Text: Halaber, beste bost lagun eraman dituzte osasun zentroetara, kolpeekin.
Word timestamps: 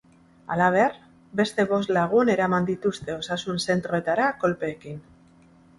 Halaber, 0.53 0.95
beste 1.41 1.65
bost 1.73 1.93
lagun 1.99 2.33
eraman 2.37 2.67
dituzte 2.71 3.17
osasun 3.19 3.65
zentroetara, 3.71 4.33
kolpeekin. 4.45 5.01